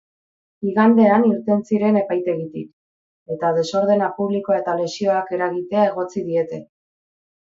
[0.69, 2.71] Igandean irten ziren epaitegitik,
[3.35, 6.65] eta desordena publikoa eta lesioak eragitea egotzi diete.